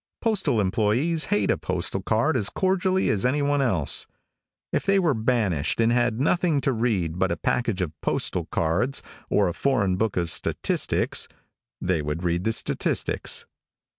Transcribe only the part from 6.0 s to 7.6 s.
nothing to read but a